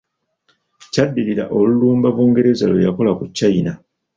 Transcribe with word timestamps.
Kyaddirira 0.91 1.45
olulumba 1.57 2.07
Bungereza 2.15 2.65
lwe 2.71 2.85
yakola 2.87 3.11
ku 3.19 3.25
China. 3.37 3.71